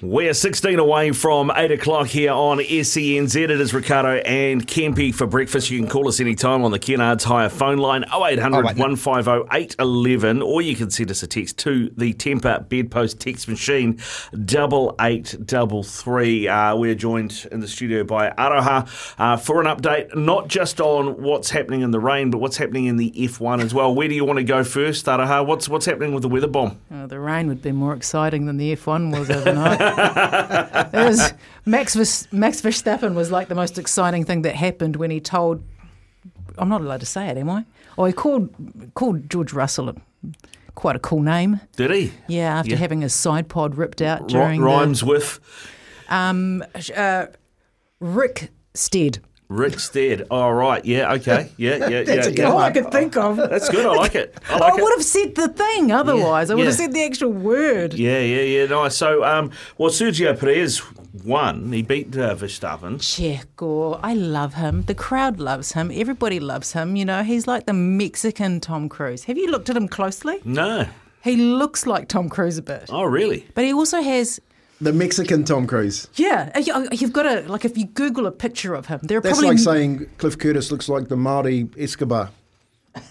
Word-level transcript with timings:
We're 0.00 0.32
16 0.32 0.78
away 0.78 1.10
from 1.10 1.50
8 1.52 1.72
o'clock 1.72 2.06
here 2.06 2.30
on 2.30 2.58
SENZ. 2.58 3.34
It 3.34 3.50
is 3.50 3.74
Ricardo 3.74 4.18
and 4.18 4.64
Kempy 4.64 5.12
for 5.12 5.26
breakfast. 5.26 5.70
You 5.70 5.80
can 5.80 5.88
call 5.88 6.06
us 6.06 6.20
anytime 6.20 6.64
on 6.64 6.70
the 6.70 6.78
Kennards 6.78 7.24
Hire 7.24 7.48
phone 7.48 7.78
line 7.78 8.04
0800 8.04 8.64
150 8.64 9.48
811 9.50 10.40
or 10.40 10.62
you 10.62 10.76
can 10.76 10.88
send 10.90 11.10
us 11.10 11.24
a 11.24 11.26
text 11.26 11.58
to 11.58 11.90
the 11.96 12.12
Temper 12.12 12.64
Bedpost 12.68 13.18
text 13.18 13.48
machine 13.48 13.98
8833. 14.32 16.46
Uh, 16.46 16.76
we're 16.76 16.94
joined 16.94 17.48
in 17.50 17.58
the 17.58 17.66
studio 17.66 18.04
by 18.04 18.30
Aroha 18.30 18.88
uh, 19.18 19.36
for 19.36 19.60
an 19.60 19.66
update 19.66 20.14
not 20.14 20.46
just 20.46 20.80
on 20.80 21.20
what's 21.20 21.50
happening 21.50 21.80
in 21.80 21.90
the 21.90 21.98
rain 21.98 22.30
but 22.30 22.38
what's 22.38 22.58
happening 22.58 22.84
in 22.84 22.98
the 22.98 23.10
F1 23.16 23.64
as 23.64 23.74
well. 23.74 23.92
Where 23.92 24.06
do 24.06 24.14
you 24.14 24.24
want 24.24 24.38
to 24.38 24.44
go 24.44 24.62
first, 24.62 25.06
Aroha? 25.06 25.44
What's, 25.44 25.68
what's 25.68 25.86
happening 25.86 26.14
with 26.14 26.22
the 26.22 26.28
weather 26.28 26.46
bomb? 26.46 26.78
Oh, 26.92 27.08
the 27.08 27.18
rain 27.18 27.48
would 27.48 27.62
be 27.62 27.72
more 27.72 27.94
exciting 27.94 28.46
than 28.46 28.58
the 28.58 28.76
F1 28.76 29.18
was 29.18 29.28
overnight. 29.28 29.87
It 29.96 31.08
was, 31.08 31.32
Max, 31.64 31.96
Max 32.32 32.60
Verstappen 32.60 33.14
was 33.14 33.30
like 33.30 33.48
the 33.48 33.54
most 33.54 33.78
exciting 33.78 34.24
thing 34.24 34.42
that 34.42 34.54
happened 34.54 34.96
when 34.96 35.10
he 35.10 35.20
told. 35.20 35.62
I'm 36.56 36.68
not 36.68 36.80
allowed 36.80 37.00
to 37.00 37.06
say 37.06 37.28
it, 37.28 37.36
am 37.36 37.50
I? 37.50 37.64
Oh, 37.96 38.04
he 38.04 38.12
called 38.12 38.50
called 38.94 39.28
George 39.30 39.52
Russell 39.52 39.94
quite 40.74 40.94
a 40.96 41.00
cool 41.00 41.22
name. 41.22 41.60
Did 41.76 41.90
he? 41.90 42.12
Yeah, 42.28 42.58
after 42.58 42.70
yeah. 42.70 42.76
having 42.76 43.00
his 43.00 43.12
side 43.12 43.48
pod 43.48 43.76
ripped 43.76 44.00
out 44.00 44.28
during. 44.28 44.62
R- 44.62 44.66
rhymes 44.66 45.00
the, 45.00 45.06
with? 45.06 45.40
Um, 46.08 46.64
uh, 46.96 47.26
Rick 48.00 48.50
Stead. 48.74 49.18
Rick 49.48 49.80
Stead. 49.80 50.26
All 50.30 50.52
right. 50.52 50.84
Yeah. 50.84 51.14
Okay. 51.14 51.50
Yeah. 51.56 51.88
Yeah. 51.88 52.02
That's 52.04 52.30
yeah, 52.30 52.50
all 52.50 52.58
I 52.58 52.70
could 52.70 52.90
think 52.92 53.16
of. 53.16 53.36
That's 53.36 53.68
good. 53.70 53.86
I 53.86 53.94
like 53.94 54.14
it. 54.14 54.36
I, 54.48 54.58
like 54.58 54.74
I 54.74 54.82
would 54.82 54.92
have 54.96 55.04
said 55.04 55.34
the 55.34 55.48
thing 55.48 55.90
otherwise. 55.90 56.48
Yeah, 56.48 56.52
I 56.52 56.56
would 56.56 56.62
yeah. 56.62 56.70
have 56.70 56.74
said 56.74 56.92
the 56.92 57.02
actual 57.02 57.32
word. 57.32 57.94
Yeah. 57.94 58.20
Yeah. 58.20 58.42
Yeah. 58.42 58.66
Nice. 58.66 58.96
So, 58.96 59.24
um, 59.24 59.50
well, 59.78 59.90
Sergio 59.90 60.38
Perez 60.38 60.82
won. 61.24 61.72
He 61.72 61.82
beat 61.82 62.16
uh, 62.16 62.34
Verstappen. 62.34 62.98
Checo. 62.98 63.98
I 64.02 64.14
love 64.14 64.54
him. 64.54 64.82
The 64.82 64.94
crowd 64.94 65.40
loves 65.40 65.72
him. 65.72 65.90
Everybody 65.94 66.40
loves 66.40 66.72
him. 66.72 66.96
You 66.96 67.06
know, 67.06 67.22
he's 67.22 67.46
like 67.46 67.64
the 67.64 67.72
Mexican 67.72 68.60
Tom 68.60 68.88
Cruise. 68.88 69.24
Have 69.24 69.38
you 69.38 69.50
looked 69.50 69.70
at 69.70 69.76
him 69.76 69.88
closely? 69.88 70.40
No. 70.44 70.86
He 71.22 71.36
looks 71.36 71.86
like 71.86 72.08
Tom 72.08 72.28
Cruise 72.28 72.58
a 72.58 72.62
bit. 72.62 72.90
Oh, 72.90 73.04
really? 73.04 73.46
But 73.54 73.64
he 73.64 73.72
also 73.72 74.00
has 74.00 74.40
the 74.80 74.92
Mexican 74.92 75.44
Tom 75.44 75.66
Cruise. 75.66 76.08
Yeah, 76.14 76.50
uh, 76.54 76.62
uh, 76.72 76.88
you've 76.92 77.12
got 77.12 77.24
to 77.24 77.50
like 77.50 77.64
if 77.64 77.76
you 77.76 77.86
Google 77.86 78.26
a 78.26 78.32
picture 78.32 78.74
of 78.74 78.86
him, 78.86 79.00
there 79.02 79.20
That's 79.20 79.38
probably 79.38 79.56
like 79.56 79.58
saying 79.58 80.06
Cliff 80.18 80.38
Curtis 80.38 80.70
looks 80.70 80.88
like 80.88 81.08
the 81.08 81.16
Maori 81.16 81.68
Escobar. 81.78 82.30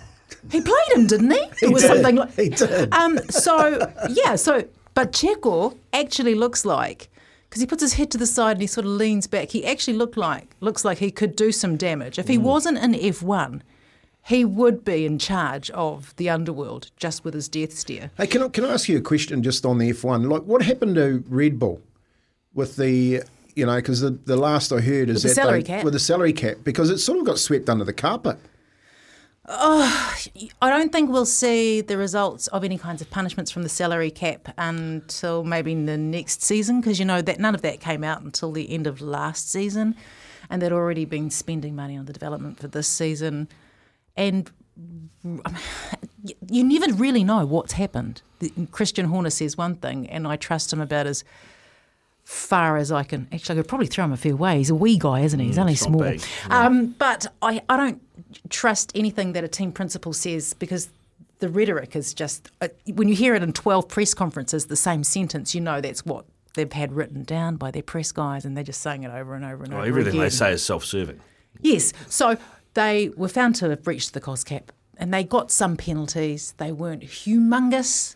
He 0.52 0.62
played 0.62 0.88
him, 0.94 1.08
didn't 1.08 1.32
he? 1.32 1.44
It 1.62 1.74
was 1.74 1.82
did. 1.82 1.90
something 1.90 2.16
like 2.16 2.34
he 2.36 2.50
did. 2.50 2.94
Um, 2.94 3.18
so 3.30 3.92
yeah, 4.10 4.36
so 4.36 4.66
but 4.94 5.12
Checo 5.12 5.78
actually 5.92 6.36
looks 6.36 6.64
like 6.64 7.10
because 7.50 7.60
he 7.60 7.68
puts 7.68 7.82
his 7.82 7.94
head 7.94 8.12
to 8.12 8.18
the 8.18 8.26
side 8.26 8.54
and 8.54 8.62
he 8.62 8.68
sort 8.68 8.86
of 8.86 8.92
leans 8.92 9.28
back. 9.28 9.50
He 9.50 9.66
actually 9.66 9.98
looked 9.98 10.16
like 10.16 10.56
looks 10.62 10.86
like 10.86 11.00
he 11.00 11.12
could 11.12 11.36
do 11.36 11.52
some 11.52 11.76
damage 11.76 12.18
if 12.18 12.28
he 12.28 12.38
mm. 12.38 12.44
wasn't 12.44 12.78
in 12.78 12.96
F 12.96 13.22
one 13.22 13.62
he 14.28 14.44
would 14.44 14.84
be 14.84 15.06
in 15.06 15.18
charge 15.18 15.70
of 15.70 16.14
the 16.18 16.30
underworld 16.30 16.92
just 16.98 17.24
with 17.24 17.34
his 17.34 17.48
death 17.48 17.72
stare. 17.72 18.12
Hey, 18.18 18.28
can 18.28 18.44
I, 18.44 18.50
can 18.50 18.66
I 18.66 18.74
ask 18.74 18.90
you 18.90 18.98
a 18.98 19.02
question 19.02 19.42
just 19.42 19.66
on 19.66 19.78
the 19.78 19.90
F1? 19.90 20.30
Like, 20.30 20.42
what 20.42 20.62
happened 20.62 20.96
to 20.96 21.24
Red 21.30 21.58
Bull 21.58 21.82
with 22.54 22.76
the, 22.76 23.24
you 23.56 23.66
know, 23.66 23.78
because 23.78 24.02
the, 24.02 24.12
the 24.12 24.36
last 24.36 24.74
I 24.74 24.82
heard 24.82 25.10
is 25.10 25.24
with 25.24 25.24
that 25.24 25.30
the 25.30 25.36
salary 25.36 25.62
they, 25.62 25.68
cap. 25.68 25.84
with 25.86 25.94
the 25.94 26.00
salary 26.00 26.34
cap 26.34 26.58
because 26.66 26.90
it 26.90 26.98
sort 26.98 27.20
of 27.20 27.26
got 27.26 27.40
swept 27.40 27.70
under 27.70 27.86
the 27.86 27.94
carpet. 27.94 28.38
Oh, 29.48 30.18
I 30.62 30.70
don't 30.70 30.92
think 30.92 31.10
we'll 31.10 31.26
see 31.26 31.80
the 31.80 31.98
results 31.98 32.48
of 32.48 32.66
any 32.66 32.78
kinds 32.78 33.02
of 33.02 33.10
punishments 33.10 33.50
from 33.50 33.64
the 33.64 33.70
salary 33.70 34.12
cap 34.12 34.54
until 34.58 35.46
maybe 35.46 35.72
in 35.72 35.86
the 35.86 35.98
next 35.98 36.44
season, 36.44 36.82
because 36.82 37.00
you 37.00 37.06
know 37.06 37.22
that 37.22 37.40
none 37.40 37.56
of 37.56 37.62
that 37.62 37.80
came 37.80 38.04
out 38.04 38.22
until 38.24 38.52
the 38.52 38.70
end 38.70 38.88
of 38.88 39.00
last 39.00 39.50
season, 39.50 39.96
and 40.50 40.62
they'd 40.62 40.74
already 40.74 41.06
been 41.06 41.30
spending 41.30 41.78
money 41.78 41.96
on 41.96 42.08
the 42.08 42.14
development 42.14 42.60
for 42.60 42.68
this 42.68 42.90
season 42.90 43.48
and 44.18 44.52
you 46.48 46.64
never 46.64 46.94
really 46.94 47.24
know 47.24 47.46
what's 47.46 47.74
happened. 47.74 48.22
Christian 48.72 49.06
Horner 49.06 49.30
says 49.30 49.58
one 49.58 49.76
thing, 49.76 50.10
and 50.10 50.28
I 50.28 50.36
trust 50.36 50.72
him 50.72 50.82
about 50.82 51.08
as 51.08 51.24
far 52.24 52.78
as 52.78 52.92
I 52.92 53.04
can. 53.04 53.28
Actually, 53.32 53.60
I 53.60 53.62
could 53.62 53.70
probably 53.70 53.88
throw 53.88 54.06
him 54.06 54.12
a 54.12 54.18
fair 54.18 54.36
way. 54.36 54.58
He's 54.58 54.70
a 54.70 54.76
wee 54.76 54.98
guy, 54.98 55.22
isn't 55.22 55.40
he? 55.40 55.48
He's 55.48 55.58
mm, 55.58 55.62
only 55.62 55.76
small. 55.76 56.06
Yeah. 56.06 56.20
Um, 56.50 56.88
but 57.00 57.26
I, 57.42 57.62
I 57.70 57.78
don't 57.78 58.02
trust 58.50 58.92
anything 58.96 59.34
that 59.34 59.44
a 59.44 59.48
team 59.48 59.72
principal 59.72 60.14
says 60.14 60.54
because 60.54 60.90
the 61.40 61.50
rhetoric 61.50 61.96
is 61.96 62.14
just 62.14 62.50
uh, 62.62 62.68
when 62.94 63.08
you 63.08 63.16
hear 63.16 63.36
it 63.36 63.44
in 63.44 63.54
12 63.54 63.88
press 63.88 64.14
conferences, 64.14 64.66
the 64.66 64.76
same 64.76 65.04
sentence, 65.04 65.56
you 65.56 65.62
know 65.62 65.80
that's 65.80 66.06
what 66.06 66.26
they've 66.56 66.72
had 66.74 66.92
written 66.92 67.24
down 67.24 67.56
by 67.56 67.72
their 67.72 67.84
press 67.84 68.12
guys, 68.12 68.44
and 68.44 68.58
they're 68.58 68.64
just 68.64 68.82
saying 68.82 69.04
it 69.04 69.12
over 69.12 69.34
and 69.36 69.46
over 69.46 69.64
and 69.64 69.74
well, 69.74 69.82
over. 69.82 69.90
Everything 69.90 70.14
again. 70.14 70.24
they 70.24 70.30
say 70.30 70.52
is 70.52 70.64
self 70.64 70.84
serving. 70.84 71.22
Yes. 71.62 71.94
So 72.08 72.38
they 72.78 73.10
were 73.18 73.28
found 73.28 73.56
to 73.56 73.70
have 73.72 73.82
breached 73.82 74.14
the 74.14 74.22
cost 74.22 74.46
cap 74.46 74.72
and 74.98 75.12
they 75.12 75.24
got 75.24 75.50
some 75.50 75.76
penalties. 75.76 76.54
They 76.58 76.72
weren't 76.72 77.02
humongous. 77.02 78.16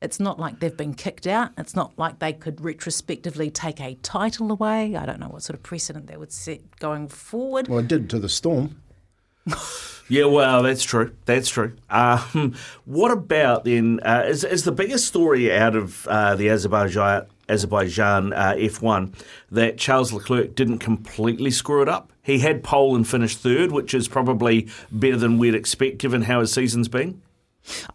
It's 0.00 0.20
not 0.20 0.38
like 0.38 0.60
they've 0.60 0.76
been 0.76 0.94
kicked 0.94 1.26
out. 1.26 1.50
It's 1.58 1.74
not 1.74 1.98
like 1.98 2.20
they 2.20 2.32
could 2.32 2.60
retrospectively 2.60 3.50
take 3.50 3.80
a 3.80 3.96
title 3.96 4.52
away. 4.52 4.94
I 4.94 5.04
don't 5.04 5.18
know 5.18 5.26
what 5.26 5.42
sort 5.42 5.56
of 5.56 5.64
precedent 5.64 6.06
that 6.06 6.20
would 6.20 6.30
set 6.30 6.78
going 6.78 7.08
forward. 7.08 7.66
Well, 7.66 7.80
it 7.80 7.88
did 7.88 8.08
to 8.10 8.20
the 8.20 8.28
Storm. 8.28 8.80
yeah, 10.08 10.26
well, 10.26 10.62
that's 10.62 10.84
true. 10.84 11.16
That's 11.24 11.48
true. 11.48 11.74
Um, 11.90 12.54
what 12.84 13.10
about 13.10 13.64
then? 13.64 13.98
Uh, 14.04 14.26
is, 14.28 14.44
is 14.44 14.62
the 14.62 14.70
biggest 14.70 15.08
story 15.08 15.52
out 15.52 15.74
of 15.74 16.06
uh, 16.06 16.36
the 16.36 16.50
Azerbaijan 16.50 17.26
Azerbaijan 17.48 18.32
uh, 18.32 18.54
F1 18.56 19.12
that 19.50 19.78
Charles 19.78 20.12
Leclerc 20.12 20.54
didn't 20.54 20.78
completely 20.78 21.50
screw 21.50 21.82
it 21.82 21.88
up. 21.88 22.12
He 22.28 22.40
had 22.40 22.62
pole 22.62 22.94
and 22.94 23.08
finished 23.08 23.38
third, 23.38 23.72
which 23.72 23.94
is 23.94 24.06
probably 24.06 24.68
better 24.92 25.16
than 25.16 25.38
we'd 25.38 25.54
expect 25.54 25.96
given 25.96 26.20
how 26.22 26.40
his 26.40 26.52
season's 26.52 26.86
been. 26.86 27.22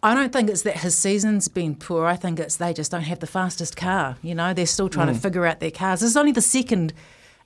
I 0.02 0.12
don't 0.12 0.32
think 0.32 0.50
it's 0.50 0.62
that 0.62 0.78
his 0.78 0.96
season's 0.96 1.46
been 1.46 1.76
poor. 1.76 2.04
I 2.04 2.16
think 2.16 2.40
it's 2.40 2.56
they 2.56 2.72
just 2.72 2.90
don't 2.90 3.02
have 3.02 3.20
the 3.20 3.28
fastest 3.28 3.76
car. 3.76 4.16
You 4.22 4.34
know, 4.34 4.52
they're 4.52 4.66
still 4.66 4.88
trying 4.88 5.06
mm. 5.06 5.14
to 5.14 5.20
figure 5.20 5.46
out 5.46 5.60
their 5.60 5.70
cars. 5.70 6.00
This 6.00 6.10
is 6.10 6.16
only 6.16 6.32
the 6.32 6.40
second 6.40 6.92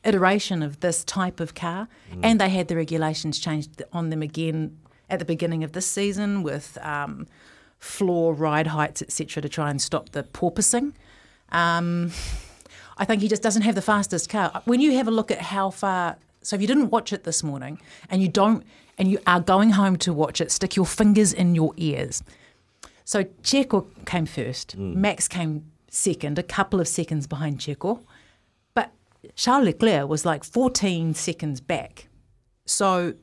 iteration 0.02 0.62
of 0.62 0.80
this 0.80 1.04
type 1.04 1.40
of 1.40 1.54
car, 1.54 1.88
mm. 2.10 2.20
and 2.22 2.40
they 2.40 2.48
had 2.48 2.68
the 2.68 2.76
regulations 2.76 3.38
changed 3.38 3.82
on 3.92 4.08
them 4.08 4.22
again 4.22 4.78
at 5.10 5.18
the 5.18 5.26
beginning 5.26 5.64
of 5.64 5.72
this 5.72 5.86
season 5.86 6.42
with 6.42 6.78
um, 6.80 7.26
floor 7.78 8.32
ride 8.32 8.68
heights, 8.68 9.02
etc., 9.02 9.42
to 9.42 9.48
try 9.50 9.68
and 9.68 9.82
stop 9.82 10.08
the 10.12 10.22
porpoising. 10.22 10.94
Um, 11.50 12.12
I 12.96 13.04
think 13.04 13.20
he 13.20 13.28
just 13.28 13.42
doesn't 13.42 13.62
have 13.62 13.74
the 13.74 13.82
fastest 13.82 14.30
car. 14.30 14.62
When 14.64 14.80
you 14.80 14.94
have 14.94 15.06
a 15.06 15.10
look 15.10 15.30
at 15.30 15.42
how 15.42 15.68
far, 15.68 16.16
so 16.42 16.56
if 16.56 16.62
you 16.62 16.68
didn't 16.68 16.90
watch 16.90 17.12
it 17.12 17.24
this 17.24 17.42
morning 17.42 17.80
and 18.10 18.22
you 18.22 18.28
don't, 18.28 18.64
and 18.96 19.10
you 19.10 19.18
are 19.26 19.40
going 19.40 19.70
home 19.70 19.96
to 19.96 20.12
watch 20.12 20.40
it, 20.40 20.50
stick 20.50 20.76
your 20.76 20.86
fingers 20.86 21.32
in 21.32 21.54
your 21.54 21.72
ears. 21.76 22.22
So 23.04 23.24
Checo 23.42 23.86
came 24.04 24.26
first, 24.26 24.76
mm. 24.76 24.94
Max 24.94 25.28
came 25.28 25.70
second, 25.90 26.38
a 26.38 26.42
couple 26.42 26.80
of 26.80 26.88
seconds 26.88 27.26
behind 27.26 27.58
Checo, 27.58 28.02
but 28.74 28.92
Charles 29.34 29.64
Leclerc 29.66 30.08
was 30.08 30.26
like 30.26 30.44
14 30.44 31.14
seconds 31.14 31.60
back. 31.60 32.08
So 32.66 33.14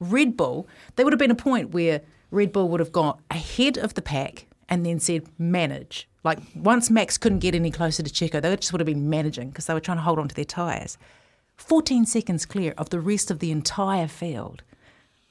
Red 0.00 0.36
Bull, 0.36 0.66
there 0.94 1.04
would 1.04 1.12
have 1.12 1.18
been 1.18 1.30
a 1.30 1.34
point 1.34 1.70
where 1.70 2.00
Red 2.30 2.52
Bull 2.52 2.68
would 2.68 2.80
have 2.80 2.92
got 2.92 3.20
ahead 3.30 3.76
of 3.76 3.94
the 3.94 4.02
pack 4.02 4.46
and 4.68 4.84
then 4.84 4.98
said 4.98 5.26
manage 5.38 6.08
like 6.26 6.40
once 6.56 6.90
Max 6.90 7.16
couldn't 7.16 7.38
get 7.38 7.54
any 7.54 7.70
closer 7.70 8.02
to 8.02 8.10
Checo, 8.10 8.42
they 8.42 8.54
just 8.56 8.72
would 8.72 8.80
have 8.80 8.86
been 8.86 9.08
managing 9.08 9.50
because 9.50 9.66
they 9.66 9.74
were 9.74 9.80
trying 9.80 9.98
to 9.98 10.02
hold 10.02 10.18
on 10.18 10.26
to 10.26 10.34
their 10.34 10.44
tyres. 10.44 10.98
14 11.56 12.06
seconds 12.06 12.46
clear 12.46 12.74
of 12.76 12.90
the 12.90 13.00
rest 13.00 13.30
of 13.30 13.38
the 13.38 13.50
entire 13.50 14.08
field. 14.08 14.62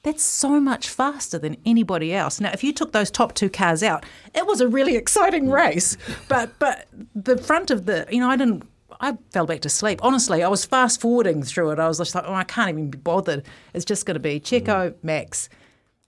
That's 0.02 0.22
so 0.22 0.60
much 0.60 0.88
faster 0.88 1.38
than 1.38 1.56
anybody 1.66 2.14
else. 2.14 2.40
Now, 2.40 2.52
if 2.52 2.62
you 2.62 2.72
took 2.72 2.92
those 2.92 3.10
top 3.10 3.34
two 3.34 3.50
cars 3.50 3.82
out, 3.82 4.04
it 4.34 4.46
was 4.46 4.60
a 4.60 4.68
really 4.68 4.94
exciting 4.94 5.50
race. 5.50 5.96
But 6.28 6.56
but 6.60 6.86
the 7.14 7.36
front 7.36 7.72
of 7.72 7.86
the, 7.86 8.06
you 8.10 8.20
know, 8.20 8.30
I 8.30 8.36
didn't. 8.36 8.68
I 9.00 9.18
fell 9.30 9.46
back 9.46 9.60
to 9.62 9.68
sleep. 9.68 9.98
Honestly, 10.02 10.42
I 10.42 10.48
was 10.48 10.64
fast 10.64 11.00
forwarding 11.00 11.42
through 11.42 11.72
it. 11.72 11.78
I 11.78 11.88
was 11.88 11.98
just 11.98 12.14
like, 12.14 12.24
oh, 12.26 12.32
I 12.32 12.44
can't 12.44 12.70
even 12.70 12.88
be 12.88 12.96
bothered. 12.96 13.44
It's 13.74 13.84
just 13.84 14.06
going 14.06 14.14
to 14.14 14.20
be 14.20 14.40
Checo, 14.40 14.94
Max. 15.02 15.50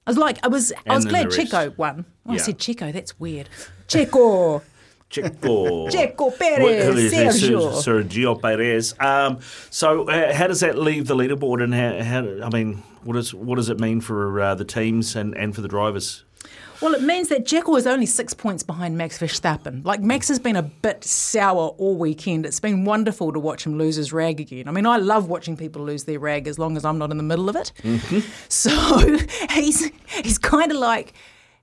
I 0.07 0.11
was 0.11 0.17
like, 0.17 0.39
I 0.43 0.49
was, 0.49 0.73
I 0.87 0.95
was 0.95 1.05
glad 1.05 1.27
Checo 1.27 1.77
won. 1.77 2.07
Oh, 2.25 2.33
yeah. 2.33 2.35
I 2.35 2.39
said 2.39 2.59
Checo. 2.59 2.91
That's 2.91 3.21
weird. 3.21 3.51
Checo. 3.89 4.63
Checo. 5.11 5.91
Checo 5.91 6.39
Perez, 6.39 7.13
Sergio. 7.13 7.73
Sergio 7.73 8.41
Perez. 8.41 8.95
Um, 9.01 9.39
so, 9.71 10.09
uh, 10.09 10.35
how 10.35 10.47
does 10.47 10.61
that 10.61 10.79
leave 10.79 11.07
the 11.07 11.17
leaderboard, 11.17 11.63
and 11.63 11.75
how, 11.75 12.03
how 12.03 12.47
I 12.47 12.51
mean, 12.51 12.83
what 13.05 13.15
does 13.15 13.33
what 13.33 13.57
does 13.57 13.69
it 13.69 13.81
mean 13.81 14.01
for 14.01 14.41
uh, 14.41 14.55
the 14.55 14.65
teams 14.65 15.17
and, 15.17 15.37
and 15.37 15.55
for 15.55 15.61
the 15.61 15.69
drivers? 15.69 16.25
Well, 16.81 16.95
it 16.95 17.03
means 17.03 17.29
that 17.29 17.45
Checo 17.45 17.77
is 17.77 17.89
only 17.89 18.07
six 18.07 18.35
points 18.35 18.63
behind 18.63 18.97
Max 18.97 19.19
Verstappen. 19.19 19.85
Like, 19.85 20.01
Max 20.01 20.29
has 20.29 20.39
been 20.39 20.55
a 20.55 20.63
bit 20.63 21.03
sour 21.03 21.75
all 21.77 21.97
weekend. 21.97 22.47
It's 22.47 22.61
been 22.61 22.85
wonderful 22.85 23.33
to 23.33 23.41
watch 23.41 23.67
him 23.67 23.77
lose 23.77 23.97
his 23.97 24.13
rag 24.13 24.41
again. 24.41 24.69
I 24.69 24.71
mean, 24.71 24.87
I 24.87 24.97
love 24.99 25.29
watching 25.29 25.57
people 25.57 25.83
lose 25.83 26.05
their 26.05 26.21
rag 26.21 26.47
as 26.47 26.57
long 26.57 26.77
as 26.77 26.85
I'm 26.85 26.97
not 26.97 27.11
in 27.11 27.17
the 27.17 27.25
middle 27.25 27.49
of 27.49 27.57
it. 27.57 27.73
So 28.49 28.71
he's, 29.51 29.91
he's 30.23 30.39
kind 30.39 30.71
of 30.71 30.79
like, 30.79 31.15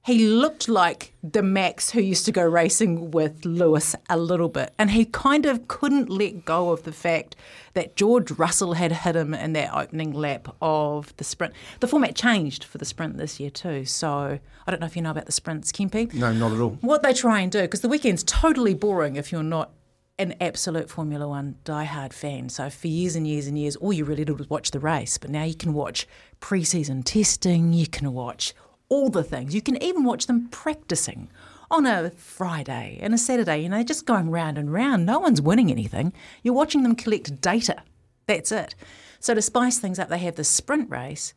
he 0.05 0.27
looked 0.27 0.69
like 0.69 1.13
the 1.23 1.41
Max 1.41 1.89
who 1.89 1.99
used 1.99 2.25
to 2.25 2.31
go 2.31 2.43
racing 2.43 3.09
with 3.09 3.43
Lewis 3.43 3.95
a 4.07 4.15
little 4.15 4.49
bit. 4.49 4.71
And 4.77 4.91
he 4.91 5.03
kind 5.03 5.47
of 5.47 5.67
couldn't 5.67 6.11
let 6.11 6.45
go 6.45 6.69
of 6.69 6.83
the 6.83 6.91
fact 6.91 7.35
that 7.73 7.95
George 7.95 8.29
Russell 8.29 8.73
had 8.73 8.91
hit 8.91 9.15
him 9.15 9.33
in 9.33 9.53
that 9.53 9.73
opening 9.73 10.13
lap 10.13 10.55
of 10.61 11.11
the 11.17 11.23
sprint. 11.23 11.55
The 11.79 11.87
format 11.87 12.15
changed 12.15 12.65
for 12.65 12.77
the 12.77 12.85
sprint 12.85 13.17
this 13.17 13.39
year 13.39 13.49
too. 13.49 13.83
So 13.85 14.37
I 14.67 14.71
don't 14.71 14.79
know 14.79 14.85
if 14.85 14.95
you 14.95 15.01
know 15.01 15.09
about 15.09 15.25
the 15.25 15.31
sprints, 15.31 15.71
Kempy. 15.71 16.13
No, 16.13 16.31
not 16.31 16.51
at 16.51 16.59
all. 16.59 16.77
What 16.81 17.01
they 17.01 17.11
try 17.11 17.39
and 17.39 17.51
do, 17.51 17.61
because 17.63 17.81
the 17.81 17.89
weekend's 17.89 18.23
totally 18.23 18.75
boring 18.75 19.15
if 19.15 19.31
you're 19.31 19.41
not 19.41 19.71
an 20.19 20.35
absolute 20.39 20.87
Formula 20.87 21.27
One 21.27 21.55
diehard 21.65 22.13
fan. 22.13 22.49
So 22.49 22.69
for 22.69 22.87
years 22.87 23.15
and 23.15 23.27
years 23.27 23.47
and 23.47 23.57
years, 23.57 23.75
all 23.77 23.91
you 23.91 24.05
really 24.05 24.23
did 24.23 24.37
was 24.37 24.51
watch 24.51 24.69
the 24.69 24.79
race. 24.79 25.17
But 25.17 25.31
now 25.31 25.45
you 25.45 25.55
can 25.55 25.73
watch 25.73 26.07
pre-season 26.39 27.01
testing. 27.01 27.73
You 27.73 27.87
can 27.87 28.13
watch 28.13 28.53
all 28.89 29.09
the 29.09 29.23
things. 29.23 29.53
You 29.55 29.61
can 29.61 29.81
even 29.81 30.03
watch 30.03 30.27
them 30.27 30.47
practicing 30.49 31.29
on 31.71 31.85
a 31.85 32.11
Friday 32.11 32.99
and 33.01 33.13
a 33.13 33.17
Saturday. 33.17 33.59
You 33.63 33.69
know, 33.69 33.83
just 33.83 34.05
going 34.05 34.29
round 34.29 34.57
and 34.57 34.71
round. 34.71 35.05
No 35.05 35.19
one's 35.19 35.41
winning 35.41 35.71
anything. 35.71 36.13
You're 36.43 36.53
watching 36.53 36.83
them 36.83 36.95
collect 36.95 37.41
data. 37.41 37.83
That's 38.27 38.51
it. 38.51 38.75
So 39.19 39.33
to 39.33 39.41
spice 39.41 39.79
things 39.79 39.97
up, 39.99 40.09
they 40.09 40.19
have 40.19 40.35
the 40.35 40.43
sprint 40.43 40.89
race, 40.89 41.33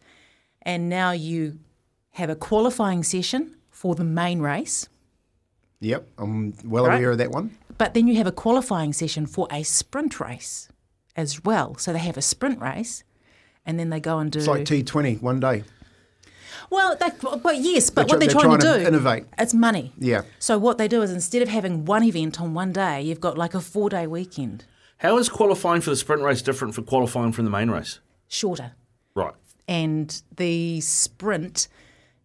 and 0.63 0.89
now 0.89 1.13
you 1.13 1.59
have 2.13 2.29
a 2.31 2.35
qualifying 2.37 3.03
session 3.03 3.57
for 3.71 3.95
the 3.95 4.05
main 4.05 4.41
race. 4.41 4.89
Yep, 5.81 6.09
I'm 6.19 6.55
well 6.65 6.87
Right. 6.87 6.97
aware 6.97 7.13
of 7.13 7.19
that 7.19 7.31
one. 7.31 7.57
But 7.79 7.95
then 7.95 8.09
you 8.09 8.17
have 8.17 8.27
a 8.27 8.33
qualifying 8.33 8.93
session 8.93 9.27
for 9.27 9.47
a 9.53 9.63
sprint 9.63 10.19
race 10.19 10.69
as 11.15 11.45
well. 11.45 11.77
So 11.79 11.93
they 11.93 12.01
have 12.01 12.17
a 12.17 12.23
sprint 12.23 12.61
race, 12.61 13.05
and 13.65 13.79
then 13.79 13.91
they 13.91 14.01
go 14.01 14.19
and 14.19 14.31
do. 14.33 14.41
It's 14.41 14.49
like 14.49 14.65
T20 14.65 15.23
one 15.23 15.39
day. 15.41 15.63
Well, 16.71 16.97
they, 16.97 17.09
well, 17.43 17.55
yes, 17.55 17.91
but 17.91 18.07
They're 18.09 18.15
what 18.17 18.21
they're 18.21 18.29
trying, 18.29 18.49
they're 18.51 18.59
to 18.59 18.65
trying 18.65 18.79
do, 18.79 18.83
to 18.85 18.89
innovate. 18.89 19.25
it's 19.39 19.55
money. 19.55 19.93
Yeah. 19.99 20.23
So 20.39 20.59
what 20.59 20.79
they 20.79 20.89
do 20.89 21.03
is 21.03 21.11
instead 21.11 21.43
of 21.43 21.49
having 21.49 21.85
one 21.85 22.03
event 22.05 22.41
on 22.41 22.55
one 22.55 22.73
day, 22.73 23.03
you've 23.03 23.21
got 23.21 23.37
like 23.39 23.55
a 23.55 23.61
four-day 23.61 24.07
weekend, 24.07 24.65
How 24.99 25.17
is 25.19 25.29
qualifying 25.29 25.81
for 25.81 25.91
the 25.91 25.97
sprint 25.97 26.23
race 26.23 26.43
different 26.43 26.75
from 26.75 26.85
qualifying 26.85 27.33
from 27.33 27.45
the 27.45 27.51
main 27.51 27.71
race? 27.71 28.01
shorter, 28.29 28.73
Right. 29.15 29.35
and 29.67 30.21
the 30.37 30.81
sprint 30.81 31.69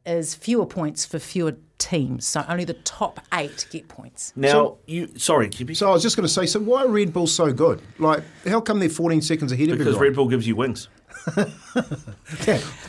is 0.06 0.36
fewer 0.36 0.66
points 0.66 1.06
for 1.06 1.18
fewer 1.18 1.56
teams. 1.78 2.26
So 2.28 2.44
only 2.50 2.66
the 2.66 2.74
top 2.74 3.22
eight 3.34 3.66
get 3.72 3.88
points. 3.88 4.34
Now, 4.36 4.78
you 4.86 5.10
sorry, 5.18 5.48
Kippy, 5.50 5.74
So 5.76 5.88
I 5.90 5.94
was 5.94 6.02
just 6.04 6.18
going 6.18 6.28
to 6.28 6.34
say, 6.34 6.46
so 6.46 6.60
why 6.60 6.84
are 6.84 6.88
Red 6.90 7.14
Bull 7.14 7.26
so 7.28 7.54
good? 7.54 7.82
Like, 8.00 8.22
how 8.46 8.60
come 8.60 8.80
they're 8.80 8.90
14 8.90 9.22
seconds 9.22 9.52
ahead 9.54 9.70
of 9.70 9.78
because 9.78 9.96
everyone? 9.96 10.02
Red 10.04 10.16
Bull 10.16 10.28
gives 10.28 10.46
you 10.48 10.56
wings. 10.58 10.90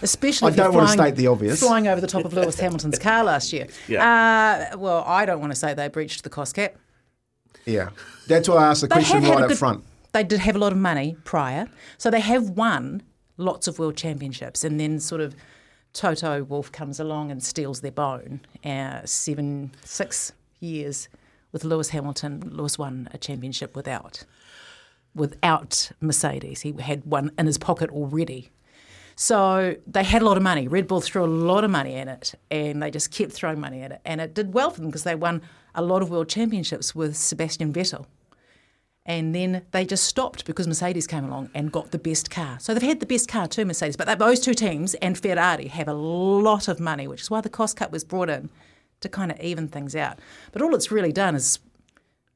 Especially 0.03 0.47
I 0.47 0.51
if 0.51 0.57
you're 0.57 0.65
don't 0.67 0.75
wanna 0.75 0.87
flying- 0.89 0.99
state 0.99 1.17
the 1.17 1.27
obvious. 1.29 1.61
Flying 1.61 1.89
over 1.89 2.01
the 2.01 2.07
top 2.07 2.25
of 2.25 2.33
Lewis 2.33 2.59
Hamilton's 2.59 2.99
car 2.99 3.25
last 3.25 3.53
year. 3.53 3.67
Yeah. 3.89 4.71
Uh, 4.73 4.77
well, 4.79 5.05
I 5.07 5.25
don't 5.27 5.41
want 5.41 5.53
to 5.53 5.59
say 5.59 5.75
they 5.75 5.89
breached 5.89 6.25
the 6.25 6.31
cost 6.31 6.55
cap. 6.55 6.75
Yeah, 7.67 7.91
that's 8.29 8.49
why 8.49 8.57
I 8.57 8.67
asked 8.69 8.83
the 8.83 8.89
They 8.89 8.97
question 8.97 9.23
right 9.23 9.43
up 9.43 9.49
good, 9.49 9.59
front. 9.59 9.85
They 10.13 10.23
did 10.25 10.41
have 10.41 10.57
a 10.57 10.59
lot 10.59 10.73
of 10.73 10.79
money 10.79 11.17
prior, 11.25 11.69
so 11.99 12.11
they 12.11 12.21
have 12.21 12.51
won 12.51 13.03
lots 13.37 13.67
of 13.67 13.79
world 13.79 13.97
championships, 13.97 14.65
and 14.65 14.79
then 14.79 15.01
sort 15.01 15.21
of 15.21 15.35
Toto 15.93 16.43
Wolff 16.45 16.71
comes 16.73 17.01
along 17.01 17.31
and 17.31 17.43
steals 17.43 17.81
their 17.81 17.91
bone. 17.93 18.41
Uh, 18.65 19.01
seven, 19.05 19.73
six 19.85 20.33
years 20.61 21.09
with 21.53 21.65
Lewis 21.65 21.91
Hamilton, 21.91 22.51
Lewis 22.53 22.79
won 22.79 23.09
a 23.13 23.19
championship 23.19 23.75
without 23.77 24.25
without 25.15 25.91
Mercedes. 26.01 26.63
He 26.63 26.75
had 26.81 27.05
one 27.05 27.31
in 27.39 27.47
his 27.47 27.59
pocket 27.59 27.91
already. 27.91 28.51
So 29.17 29.77
they 29.87 30.03
had 30.03 30.23
a 30.23 30.25
lot 30.25 30.37
of 30.37 30.43
money. 30.43 30.67
Red 30.67 30.89
Bull 30.89 31.01
threw 31.01 31.25
a 31.25 31.27
lot 31.27 31.63
of 31.63 31.71
money 31.71 31.95
at 31.95 32.09
it, 32.09 32.35
and 32.51 32.83
they 32.83 32.91
just 32.91 33.13
kept 33.13 33.33
throwing 33.33 33.61
money 33.61 33.81
at 33.83 33.93
it, 33.93 34.01
and 34.05 34.21
it 34.21 34.35
did 34.35 34.55
well 34.55 34.71
for 34.71 34.81
them 34.81 34.91
because 34.91 35.05
they 35.05 35.15
won 35.15 35.43
a 35.75 35.83
lot 35.83 36.03
of 36.03 36.11
world 36.11 36.29
championships 36.29 36.95
with 36.95 37.17
Sebastian 37.17 37.73
Vettel. 37.73 38.07
And 39.07 39.35
then 39.35 39.67
they 39.71 39.85
just 39.85 40.05
stopped 40.05 40.47
because 40.47 40.67
Mercedes 40.67 41.07
came 41.07 41.25
along 41.27 41.51
and 41.55 41.71
got 41.71 41.91
the 41.91 41.99
best 41.99 42.31
car. 42.31 42.59
So 42.59 42.73
they've 42.73 42.83
had 42.83 43.01
the 43.01 43.07
best 43.07 43.29
car 43.29 43.47
too, 43.47 43.67
Mercedes. 43.67 43.97
But 43.97 44.19
those 44.19 44.41
two 44.41 44.55
teams 44.55 44.95
and 44.95 45.19
Ferrari 45.19 45.69
have 45.69 45.89
a 45.89 45.93
lot 45.93 46.69
of 46.69 46.81
money, 46.81 47.07
which 47.07 47.21
is 47.21 47.31
why 47.31 47.43
the 47.43 47.51
cost 47.51 47.77
cut 47.77 47.93
was 47.93 48.03
brought 48.03 48.31
in 48.31 48.49
to 49.01 49.09
kind 49.11 49.31
of 49.31 49.39
even 49.41 49.69
things 49.69 49.95
out. 49.95 50.21
But 50.53 50.63
all 50.63 50.75
it's 50.75 50.91
really 50.91 51.13
done 51.13 51.35
is 51.35 51.59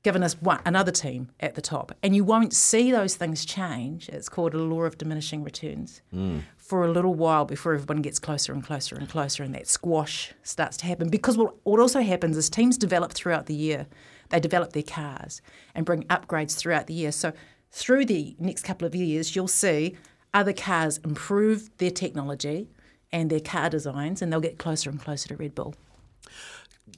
given 0.02 0.22
us 0.22 0.34
one 0.40 0.60
another 0.64 0.92
team 0.92 1.28
at 1.40 1.54
the 1.54 1.60
top, 1.60 1.92
and 2.02 2.14
you 2.14 2.24
won't 2.24 2.54
see 2.54 2.90
those 2.90 3.16
things 3.16 3.44
change. 3.44 4.08
It's 4.08 4.28
called 4.28 4.54
a 4.54 4.58
law 4.58 4.82
of 4.82 4.96
diminishing 4.96 5.42
returns 5.42 6.00
hmm. 6.10 6.38
for 6.56 6.84
a 6.84 6.90
little 6.90 7.14
while 7.14 7.44
before 7.44 7.74
everyone 7.74 8.02
gets 8.02 8.18
closer 8.18 8.52
and 8.52 8.62
closer 8.62 8.96
and 8.96 9.08
closer, 9.08 9.42
and 9.42 9.54
that 9.54 9.66
squash 9.66 10.32
starts 10.42 10.76
to 10.78 10.86
happen. 10.86 11.08
Because 11.08 11.36
what, 11.36 11.54
what 11.64 11.80
also 11.80 12.00
happens 12.00 12.36
is 12.36 12.48
teams 12.48 12.78
develop 12.78 13.12
throughout 13.12 13.46
the 13.46 13.54
year. 13.54 13.86
They 14.30 14.40
develop 14.40 14.72
their 14.72 14.82
cars 14.82 15.40
and 15.74 15.84
bring 15.84 16.04
upgrades 16.04 16.56
throughout 16.56 16.86
the 16.86 16.94
year. 16.94 17.12
So 17.12 17.32
through 17.70 18.06
the 18.06 18.36
next 18.38 18.62
couple 18.62 18.86
of 18.86 18.94
years, 18.94 19.34
you'll 19.34 19.48
see 19.48 19.96
other 20.32 20.52
cars 20.52 20.98
improve 20.98 21.70
their 21.78 21.90
technology 21.90 22.68
and 23.10 23.30
their 23.30 23.40
car 23.40 23.70
designs, 23.70 24.20
and 24.20 24.32
they'll 24.32 24.40
get 24.40 24.58
closer 24.58 24.90
and 24.90 25.00
closer 25.00 25.28
to 25.28 25.36
Red 25.36 25.54
Bull. 25.54 25.74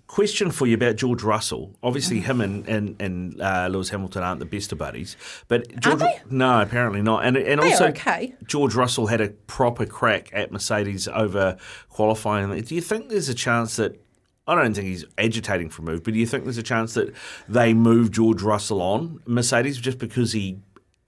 Question 0.06 0.50
for 0.50 0.66
you 0.66 0.74
about 0.74 0.96
George 0.96 1.22
Russell. 1.22 1.76
Obviously, 1.82 2.20
him 2.20 2.40
and 2.40 2.66
and, 2.68 3.00
and 3.00 3.40
uh, 3.40 3.68
Lewis 3.70 3.90
Hamilton 3.90 4.22
aren't 4.22 4.40
the 4.40 4.46
best 4.46 4.72
of 4.72 4.78
buddies, 4.78 5.16
but 5.48 5.78
George, 5.80 6.00
they? 6.00 6.20
no, 6.28 6.60
apparently 6.60 7.00
not. 7.02 7.24
And 7.24 7.36
and 7.36 7.62
They 7.62 7.70
also, 7.72 7.88
okay. 7.88 8.34
George 8.46 8.74
Russell 8.74 9.06
had 9.06 9.20
a 9.20 9.28
proper 9.28 9.86
crack 9.86 10.30
at 10.32 10.50
Mercedes 10.50 11.06
over 11.08 11.56
qualifying. 11.88 12.60
Do 12.62 12.74
you 12.74 12.80
think 12.80 13.08
there's 13.08 13.28
a 13.28 13.34
chance 13.34 13.76
that? 13.76 14.00
I 14.46 14.56
don't 14.56 14.74
think 14.74 14.88
he's 14.88 15.04
agitating 15.16 15.70
for 15.70 15.82
a 15.82 15.84
move, 15.84 16.02
but 16.02 16.12
do 16.14 16.18
you 16.18 16.26
think 16.26 16.42
there's 16.42 16.58
a 16.58 16.62
chance 16.62 16.94
that 16.94 17.14
they 17.48 17.72
move 17.72 18.10
George 18.10 18.42
Russell 18.42 18.82
on 18.82 19.20
Mercedes 19.26 19.78
just 19.78 19.98
because 19.98 20.32
he 20.32 20.58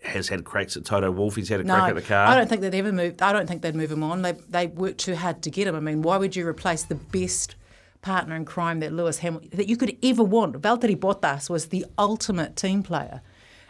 has 0.05 0.29
had 0.29 0.45
cracks 0.45 0.77
at 0.77 0.85
Toto 0.85 1.11
Wolff? 1.11 1.35
He's 1.35 1.49
had 1.49 1.59
a 1.59 1.65
No, 1.65 1.75
crack 1.75 1.89
at 1.89 1.95
the 1.97 2.03
car. 2.03 2.27
I 2.27 2.37
don't 2.37 2.49
think 2.49 2.61
they'd 2.61 2.75
ever 2.75 2.93
move. 2.93 3.17
I 3.21 3.33
don't 3.33 3.49
think 3.49 3.63
they'd 3.63 3.75
move 3.75 3.91
him 3.91 4.05
on. 4.05 4.23
They 4.23 4.33
they 4.49 4.69
worked 4.69 4.99
too 4.99 5.17
hard 5.17 5.43
to 5.43 5.51
get 5.51 5.67
him. 5.67 5.75
I 5.75 5.81
mean, 5.81 6.03
why 6.03 6.19
would 6.19 6.37
you 6.37 6.47
replace 6.47 6.85
the 6.85 6.95
best 6.95 7.57
partner 8.03 8.37
in 8.37 8.45
crime 8.45 8.81
that 8.81 8.93
Lewis 8.93 9.19
Hamilton 9.19 9.51
that 9.55 9.69
you 9.69 9.77
could 9.77 9.97
ever 10.03 10.23
want? 10.23 10.61
Valtteri 10.61 10.97
Bottas 10.97 11.49
was 11.49 11.67
the 11.67 11.87
ultimate 11.99 12.57
team 12.57 12.83
player, 12.83 13.23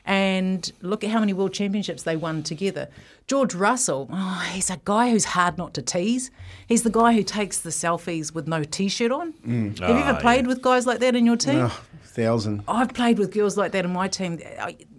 and 0.04 0.72
look 0.80 1.04
at 1.04 1.10
how 1.10 1.20
many 1.20 1.32
world 1.32 1.52
championships 1.52 2.02
they 2.02 2.16
won 2.16 2.42
together. 2.42 2.88
George 3.28 3.54
Russell, 3.54 4.08
oh, 4.12 4.48
he's 4.52 4.68
a 4.68 4.80
guy 4.84 5.10
who's 5.10 5.24
hard 5.26 5.56
not 5.56 5.74
to 5.74 5.82
tease. 5.82 6.30
He's 6.66 6.82
the 6.82 6.90
guy 6.90 7.12
who 7.12 7.22
takes 7.22 7.60
the 7.60 7.70
selfies 7.70 8.34
with 8.34 8.48
no 8.48 8.64
t-shirt 8.64 9.12
on. 9.12 9.32
Mm. 9.46 9.78
Have 9.78 9.90
you 9.90 9.96
ever 10.02 10.16
Ah, 10.18 10.20
played 10.20 10.46
with 10.48 10.60
guys 10.60 10.86
like 10.86 10.98
that 11.00 11.14
in 11.14 11.24
your 11.24 11.36
team? 11.36 11.60
Oh, 11.60 11.82
thousand. 12.02 12.64
I've 12.66 12.92
played 12.92 13.18
with 13.18 13.32
girls 13.32 13.56
like 13.56 13.72
that 13.72 13.84
in 13.84 13.92
my 13.92 14.08
team. 14.08 14.38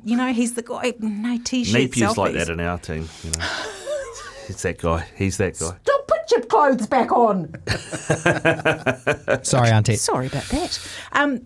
You 0.06 0.16
know, 0.18 0.32
he's 0.34 0.54
the 0.54 0.62
guy, 0.64 0.94
no 1.00 1.38
t-shirt 1.44 1.76
Napier's 1.92 2.14
selfies. 2.14 2.18
like 2.18 2.34
that 2.34 2.50
in 2.50 2.60
our 2.62 2.78
team. 2.78 3.10
You 3.24 3.32
know, 3.32 3.46
it's 4.48 4.62
that 4.64 4.78
guy. 4.80 5.06
He's 5.16 5.38
that 5.38 5.60
guy. 5.60 5.76
Don't 5.84 6.03
put 6.24 6.32
your 6.32 6.46
clothes 6.46 6.88
back 6.88 7.12
on. 7.12 7.54
Sorry, 9.44 9.70
Auntie. 9.70 9.96
Sorry 9.96 10.28
about 10.28 10.46
that. 10.46 10.80
Um, 11.12 11.46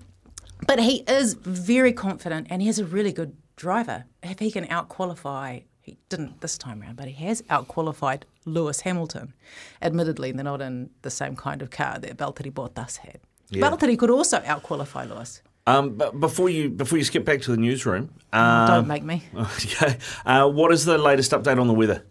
but 0.67 0.79
he 0.79 1.03
is 1.07 1.33
very 1.33 1.93
confident 1.93 2.47
and 2.49 2.61
he 2.61 2.69
is 2.69 2.79
a 2.79 2.85
really 2.85 3.11
good 3.11 3.35
driver. 3.55 4.05
If 4.23 4.39
he 4.39 4.51
can 4.51 4.65
outqualify, 4.67 5.63
he 5.81 5.97
didn't 6.09 6.41
this 6.41 6.57
time 6.57 6.81
round, 6.81 6.97
but 6.97 7.07
he 7.07 7.25
has 7.25 7.41
outqualified 7.43 8.23
Lewis 8.45 8.81
Hamilton. 8.81 9.33
Admittedly, 9.81 10.31
they're 10.31 10.43
not 10.43 10.61
in 10.61 10.89
the 11.01 11.11
same 11.11 11.35
kind 11.35 11.61
of 11.61 11.69
car 11.69 11.99
that 11.99 12.17
Valtteri 12.17 12.51
Bottas 12.51 12.97
had. 12.97 13.19
Valtteri 13.51 13.97
could 13.97 14.09
also 14.09 14.39
outqualify 14.39 15.09
Lewis. 15.09 15.41
Um, 15.65 15.95
but 15.95 16.17
before 16.19 16.49
you 16.49 16.69
before 16.69 16.97
you 16.97 17.03
skip 17.03 17.25
back 17.25 17.41
to 17.41 17.51
the 17.51 17.57
newsroom, 17.57 18.09
um, 18.31 18.67
Don't 18.67 18.87
make 18.87 19.03
me. 19.03 19.23
okay, 19.35 19.97
uh, 20.25 20.47
what 20.49 20.71
is 20.71 20.85
the 20.85 20.97
latest 20.97 21.31
update 21.31 21.59
on 21.59 21.67
the 21.67 21.73
weather? 21.73 22.03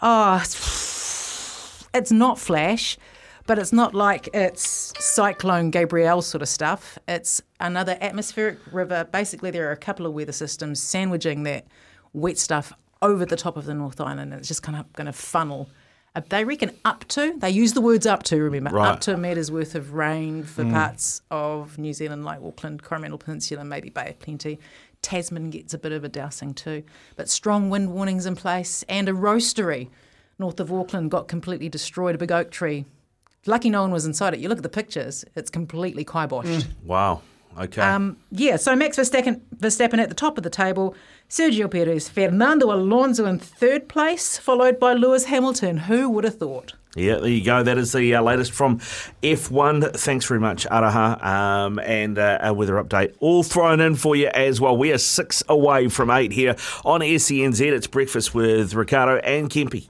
Oh, 0.00 0.42
it's 1.94 2.12
not 2.12 2.38
flash, 2.38 2.96
but 3.46 3.58
it's 3.58 3.72
not 3.72 3.94
like 3.94 4.28
it's 4.34 4.92
Cyclone 4.98 5.70
Gabrielle 5.70 6.22
sort 6.22 6.42
of 6.42 6.48
stuff. 6.48 6.98
It's 7.08 7.42
another 7.58 7.96
atmospheric 8.00 8.58
river. 8.72 9.04
Basically, 9.10 9.50
there 9.50 9.68
are 9.68 9.72
a 9.72 9.76
couple 9.76 10.06
of 10.06 10.12
weather 10.12 10.32
systems 10.32 10.82
sandwiching 10.82 11.42
that 11.44 11.66
wet 12.12 12.38
stuff 12.38 12.72
over 13.02 13.24
the 13.24 13.36
top 13.36 13.56
of 13.56 13.64
the 13.66 13.74
North 13.74 14.00
Island, 14.00 14.32
and 14.32 14.34
it's 14.34 14.48
just 14.48 14.62
kind 14.62 14.78
of 14.78 14.92
going 14.92 15.06
to 15.06 15.12
funnel 15.12 15.68
Uh, 16.16 16.20
they 16.28 16.44
reckon 16.44 16.72
up 16.84 17.04
to, 17.06 17.34
they 17.38 17.48
use 17.48 17.72
the 17.72 17.80
words 17.80 18.04
up 18.04 18.24
to, 18.24 18.36
remember, 18.42 18.70
Right. 18.70 18.88
up 18.88 19.00
to 19.02 19.14
a 19.14 19.16
meter's 19.16 19.48
worth 19.52 19.76
of 19.76 19.92
rain 19.92 20.42
for 20.42 20.64
parts 20.64 21.22
of 21.30 21.78
New 21.78 21.92
Zealand 21.92 22.24
like 22.24 22.40
Auckland, 22.42 22.82
Coromandel 22.82 23.16
Peninsula, 23.16 23.64
maybe 23.64 23.90
Bay 23.90 24.08
of 24.10 24.18
Plenty. 24.18 24.58
Tasman 25.02 25.50
gets 25.50 25.72
a 25.72 25.78
bit 25.78 25.92
of 25.92 26.02
a 26.02 26.08
dousing 26.08 26.52
too. 26.52 26.82
But 27.14 27.28
strong 27.30 27.70
wind 27.70 27.92
warnings 27.92 28.26
in 28.26 28.34
place 28.34 28.82
and 28.88 29.08
a 29.08 29.12
roastery 29.12 29.88
north 30.40 30.58
of 30.58 30.72
Auckland 30.72 31.10
got 31.10 31.28
completely 31.28 31.68
destroyed, 31.68 32.14
a 32.14 32.18
big 32.18 32.32
oak 32.32 32.50
tree. 32.50 32.86
Lucky 33.46 33.70
no 33.70 33.82
one 33.82 33.92
was 33.92 34.04
inside 34.04 34.34
it. 34.34 34.40
You 34.40 34.48
look 34.48 34.58
at 34.58 34.62
the 34.62 34.68
pictures, 34.68 35.24
it's 35.36 35.50
completely 35.50 36.04
kiboshed. 36.04 36.66
Wow. 36.84 37.22
Okay. 37.58 37.82
Um, 37.82 38.16
yeah, 38.30 38.56
so 38.56 38.76
Max 38.76 38.96
Verstappen, 38.96 39.40
Verstappen 39.56 39.98
at 39.98 40.08
the 40.08 40.14
top 40.14 40.38
of 40.38 40.44
the 40.44 40.50
table, 40.50 40.94
Sergio 41.28 41.70
Perez, 41.70 42.08
Fernando 42.08 42.72
Alonso 42.72 43.26
in 43.26 43.38
third 43.38 43.88
place, 43.88 44.38
followed 44.38 44.78
by 44.78 44.94
Lewis 44.94 45.24
Hamilton. 45.24 45.76
Who 45.76 46.08
would 46.10 46.24
have 46.24 46.36
thought? 46.36 46.74
Yeah, 46.96 47.16
there 47.16 47.28
you 47.28 47.44
go. 47.44 47.62
That 47.62 47.78
is 47.78 47.92
the 47.92 48.14
uh, 48.14 48.22
latest 48.22 48.52
from 48.52 48.78
F1. 49.22 49.96
Thanks 49.96 50.26
very 50.26 50.40
much, 50.40 50.66
Aroha, 50.66 51.22
um, 51.24 51.78
and 51.80 52.18
uh, 52.18 52.38
a 52.40 52.54
weather 52.54 52.82
update 52.82 53.14
all 53.20 53.42
thrown 53.42 53.80
in 53.80 53.94
for 53.94 54.16
you 54.16 54.28
as 54.28 54.60
well. 54.60 54.76
We 54.76 54.92
are 54.92 54.98
six 54.98 55.42
away 55.48 55.88
from 55.88 56.10
eight 56.10 56.32
here 56.32 56.56
on 56.84 57.00
SENZ. 57.00 57.60
It's 57.60 57.86
breakfast 57.86 58.34
with 58.34 58.74
Ricardo 58.74 59.18
and 59.18 59.50
Kempy. 59.50 59.89